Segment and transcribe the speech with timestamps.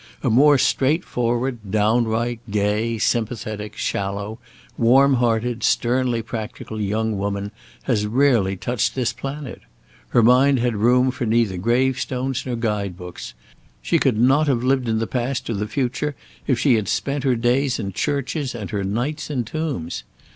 [0.23, 4.39] A more straightforward, downright, gay, sympathetic, shallow,
[4.75, 7.51] warm hearted, sternly practical young woman
[7.83, 9.61] has rarely touched this planet.
[10.09, 13.35] Her mind had room for neither grave stones nor guide books;
[13.79, 16.15] she could not have lived in the past or the future
[16.47, 20.03] if she had spent her days in churches and her nights in tombs.